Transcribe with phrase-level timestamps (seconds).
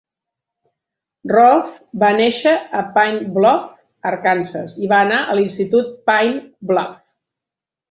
[1.31, 1.67] Roaf
[2.03, 3.69] va néixer a Pine Bluff,
[4.13, 7.01] Arkansas, i va anar a l'institut Pine Bluff.